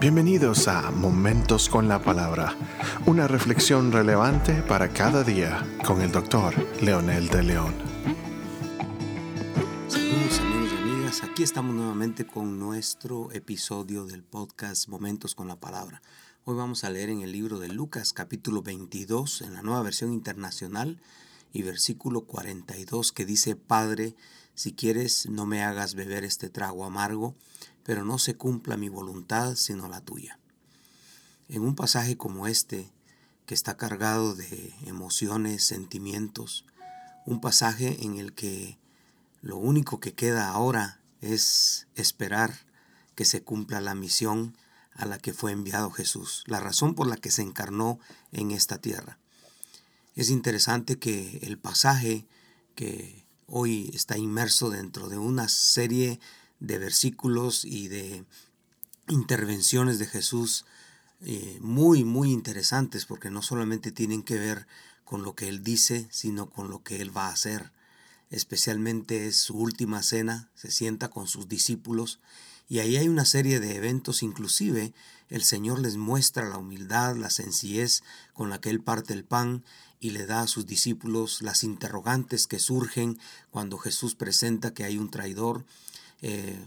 [0.00, 2.56] Bienvenidos a Momentos con la Palabra,
[3.04, 7.74] una reflexión relevante para cada día con el doctor Leonel de León.
[9.88, 15.56] Saludos amigos y amigas, aquí estamos nuevamente con nuestro episodio del podcast Momentos con la
[15.56, 16.00] Palabra.
[16.46, 20.14] Hoy vamos a leer en el libro de Lucas capítulo 22 en la nueva versión
[20.14, 20.98] internacional
[21.52, 24.14] y versículo 42 que dice, Padre,
[24.60, 27.34] si quieres no me hagas beber este trago amargo,
[27.82, 30.38] pero no se cumpla mi voluntad sino la tuya.
[31.48, 32.92] En un pasaje como este,
[33.46, 36.66] que está cargado de emociones, sentimientos,
[37.24, 38.78] un pasaje en el que
[39.40, 42.66] lo único que queda ahora es esperar
[43.14, 44.54] que se cumpla la misión
[44.92, 47.98] a la que fue enviado Jesús, la razón por la que se encarnó
[48.30, 49.18] en esta tierra.
[50.16, 52.26] Es interesante que el pasaje
[52.74, 56.20] que hoy está inmerso dentro de una serie
[56.60, 58.24] de versículos y de
[59.08, 60.64] intervenciones de Jesús
[61.22, 64.66] eh, muy, muy interesantes, porque no solamente tienen que ver
[65.04, 67.72] con lo que Él dice, sino con lo que Él va a hacer.
[68.30, 72.20] Especialmente es su última cena, se sienta con sus discípulos
[72.70, 74.94] y ahí hay una serie de eventos, inclusive
[75.28, 79.64] el Señor les muestra la humildad, la sencillez con la que Él parte el pan
[79.98, 83.18] y le da a sus discípulos las interrogantes que surgen
[83.50, 85.64] cuando Jesús presenta que hay un traidor,
[86.22, 86.64] eh,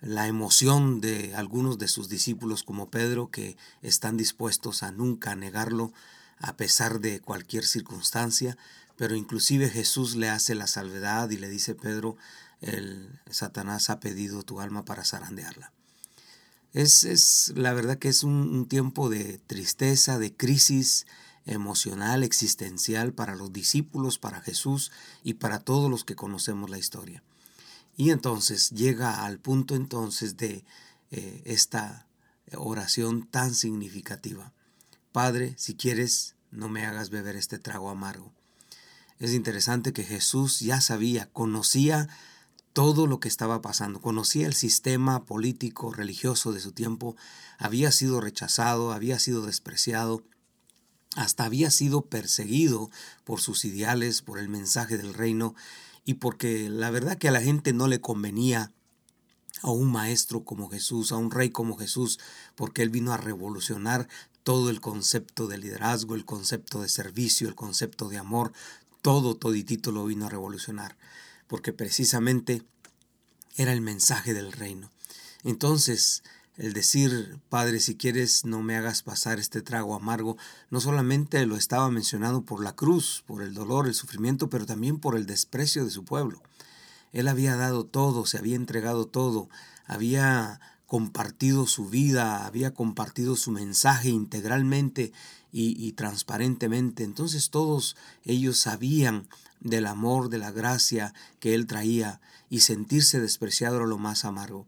[0.00, 5.92] la emoción de algunos de sus discípulos como Pedro que están dispuestos a nunca negarlo
[6.38, 8.56] a pesar de cualquier circunstancia,
[8.96, 12.16] pero inclusive Jesús le hace la salvedad y le dice Pedro,
[12.60, 15.72] el Satanás ha pedido tu alma para zarandearla.
[16.72, 21.06] Es, es la verdad que es un tiempo de tristeza, de crisis
[21.46, 24.92] emocional, existencial para los discípulos, para Jesús
[25.24, 27.22] y para todos los que conocemos la historia.
[27.96, 30.64] Y entonces llega al punto entonces de
[31.10, 32.06] eh, esta
[32.56, 34.52] oración tan significativa.
[35.12, 38.32] Padre, si quieres, no me hagas beber este trago amargo.
[39.18, 42.08] Es interesante que Jesús ya sabía, conocía
[42.72, 47.16] todo lo que estaba pasando, conocía el sistema político, religioso de su tiempo,
[47.58, 50.22] había sido rechazado, había sido despreciado,
[51.16, 52.90] hasta había sido perseguido
[53.24, 55.54] por sus ideales, por el mensaje del reino,
[56.04, 58.72] y porque la verdad que a la gente no le convenía
[59.62, 62.18] a un maestro como Jesús, a un rey como Jesús,
[62.54, 64.08] porque él vino a revolucionar
[64.42, 68.52] todo el concepto de liderazgo, el concepto de servicio, el concepto de amor,
[69.02, 70.96] todo, toditito lo vino a revolucionar,
[71.50, 72.62] porque precisamente
[73.56, 74.92] era el mensaje del reino.
[75.42, 76.22] Entonces,
[76.56, 80.36] el decir, Padre, si quieres no me hagas pasar este trago amargo,
[80.70, 85.00] no solamente lo estaba mencionando por la cruz, por el dolor, el sufrimiento, pero también
[85.00, 86.40] por el desprecio de su pueblo.
[87.12, 89.48] Él había dado todo, se había entregado todo,
[89.86, 90.60] había
[90.90, 95.12] compartido su vida, había compartido su mensaje integralmente
[95.52, 97.04] y, transparentemente.
[97.04, 99.28] Entonces todos ellos sabían
[99.60, 104.66] del amor, de la gracia que él traía y sentirse despreciado era lo más amargo.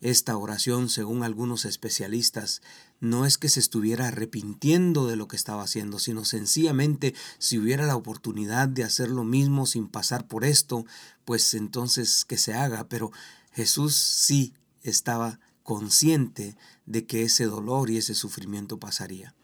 [0.00, 2.62] Esta oración, según algunos especialistas,
[3.00, 7.86] no es que se estuviera arrepintiendo de lo que estaba haciendo, sino sencillamente si hubiera
[7.86, 10.86] la oportunidad de hacer lo mismo sin pasar por esto,
[11.24, 12.88] pues entonces que se haga.
[12.88, 13.10] Pero
[13.52, 19.34] Jesús sí estaba consciente de que ese dolor y ese sufrimiento pasaría.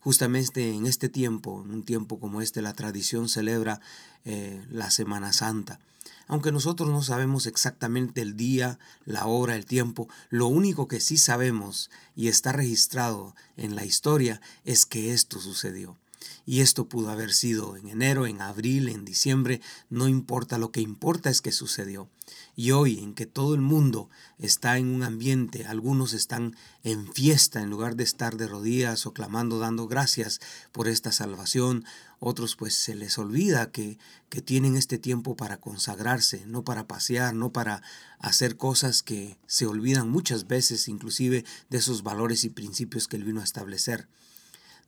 [0.00, 3.80] Justamente en este tiempo, en un tiempo como este, la tradición celebra
[4.24, 5.78] eh, la Semana Santa.
[6.26, 11.16] Aunque nosotros no sabemos exactamente el día, la hora, el tiempo, lo único que sí
[11.16, 15.98] sabemos y está registrado en la historia es que esto sucedió.
[16.46, 20.80] Y esto pudo haber sido en enero, en abril, en diciembre, no importa, lo que
[20.80, 22.08] importa es que sucedió.
[22.56, 27.62] Y hoy, en que todo el mundo está en un ambiente, algunos están en fiesta
[27.62, 30.40] en lugar de estar de rodillas o clamando, dando gracias
[30.72, 31.84] por esta salvación,
[32.18, 33.98] otros pues se les olvida que,
[34.28, 37.82] que tienen este tiempo para consagrarse, no para pasear, no para
[38.18, 43.24] hacer cosas que se olvidan muchas veces inclusive de esos valores y principios que él
[43.24, 44.08] vino a establecer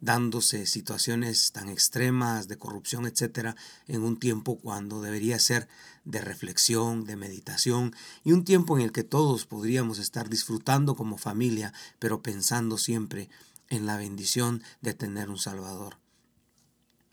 [0.02, 3.54] dándose situaciones tan extremas de corrupción, etcétera,
[3.86, 5.68] en un tiempo cuando debería ser
[6.04, 7.94] de reflexión, de meditación
[8.24, 13.30] y un tiempo en el que todos podríamos estar disfrutando como familia, pero pensando siempre
[13.70, 15.98] en la bendición de tener un Salvador.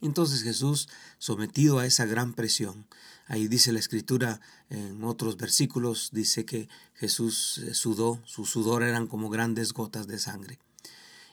[0.01, 0.89] Entonces Jesús,
[1.19, 2.87] sometido a esa gran presión,
[3.27, 9.05] ahí dice la escritura en otros versículos, dice que Jesús eh, sudó, su sudor eran
[9.05, 10.57] como grandes gotas de sangre.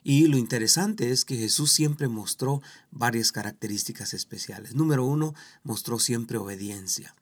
[0.09, 2.63] Y lo interesante es que Jesús siempre mostró
[2.93, 4.77] varias características especiales.
[4.77, 7.17] Número uno, mostró siempre obediencia.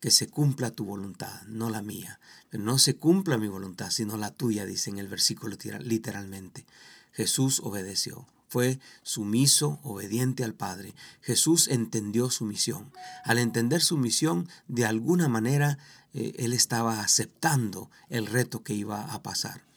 [0.00, 2.20] que se cumpla tu voluntad, no la mía.
[2.52, 6.66] No se cumpla mi voluntad, sino la tuya, dice en el versículo literalmente.
[7.12, 10.94] Jesús obedeció, fue sumiso, obediente al Padre.
[11.22, 12.92] Jesús entendió su misión.
[13.24, 15.78] Al entender su misión, de alguna manera,
[16.12, 19.69] eh, él estaba aceptando el reto que iba a pasar.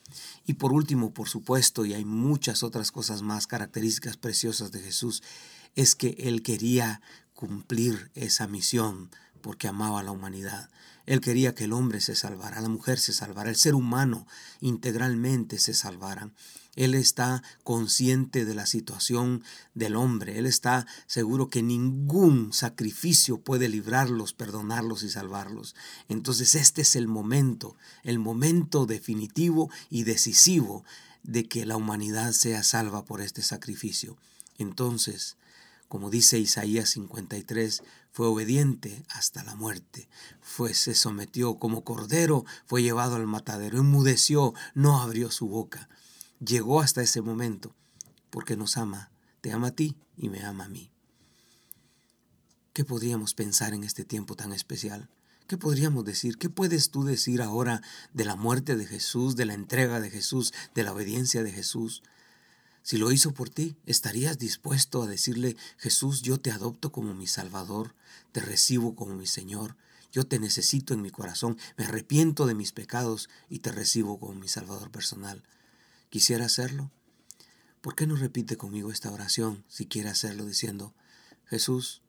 [0.46, 5.24] Y por último, por supuesto, y hay muchas otras cosas más características preciosas de Jesús,
[5.76, 7.02] es que él quería
[7.34, 9.10] cumplir esa misión
[9.44, 10.70] porque amaba a la humanidad.
[11.06, 14.26] Él quería que el hombre se salvara, la mujer se salvara, el ser humano
[14.62, 16.32] integralmente se salvara.
[16.76, 19.44] Él está consciente de la situación
[19.76, 20.40] del hombre.
[20.40, 25.76] Él está seguro que ningún sacrificio puede librarlos, perdonarlos y salvarlos.
[26.08, 30.84] Entonces este es el momento, el momento definitivo y decisivo
[31.22, 34.18] de que la humanidad sea salva por este sacrificio.
[34.58, 35.36] Entonces,
[35.90, 40.08] como dice Isaías 53, fue obediente hasta la muerte,
[40.42, 45.90] fue se sometió como cordero, fue llevado al matadero, enmudeció, no abrió su boca
[46.44, 47.76] llegó hasta ese momento
[48.30, 49.12] porque nos ama,
[49.42, 50.92] te ama a ti y me ama a mí.
[52.74, 55.10] ¿Qué podríamos pensar en este tiempo tan especial?
[55.48, 56.38] ¿Qué podríamos decir?
[56.38, 57.82] ¿Qué puedes tú decir ahora
[58.14, 62.02] de la muerte de Jesús, de la entrega de Jesús, de la obediencia de Jesús?
[62.84, 67.28] Si lo hizo por ti, ¿estarías dispuesto a decirle, Jesús, yo te adopto como mi
[67.28, 67.96] Salvador,
[68.34, 69.78] te recibo como mi Señor,
[70.12, 74.36] yo te necesito en mi corazón, me arrepiento de mis pecados y te recibo como
[74.36, 75.44] mi Salvador personal?
[76.10, 76.92] ¿Quisiera hacerlo?
[77.82, 80.94] ¿Por qué no repite conmigo esta oración si quiere hacerlo diciendo,
[81.46, 82.02] Jesús,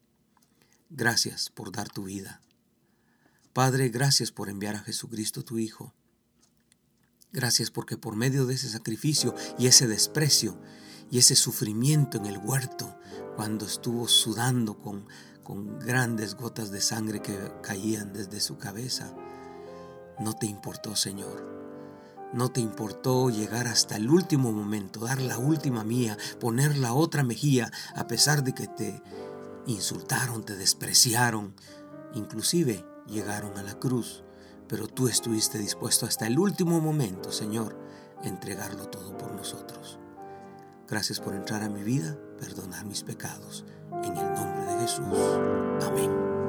[0.89, 2.41] gracias por dar tu vida.
[3.53, 5.93] Padre, gracias por enviar a Jesucristo tu Hijo.
[7.35, 10.57] Gracias porque por medio de ese sacrificio y ese desprecio
[11.11, 12.97] y ese sufrimiento en el huerto,
[13.35, 15.05] cuando estuvo sudando con,
[15.43, 19.13] con grandes gotas de sangre que caían desde su cabeza,
[20.17, 21.53] no te importó, Señor
[22.33, 27.23] no te importó llegar hasta el último momento, dar la última mía, poner la otra
[27.23, 29.01] mejilla, a pesar de que te
[29.67, 31.55] insultaron, te despreciaron,
[32.13, 34.24] inclusive llegaron a la cruz.
[34.67, 37.77] Pero tú estuviste dispuesto hasta el último momento, Señor,
[38.23, 39.99] a entregarlo todo por nosotros.
[40.87, 43.65] Gracias por entrar a mi vida, perdonar mis pecados.
[44.03, 45.05] En el nombre de Jesús.
[45.81, 46.44] Amén.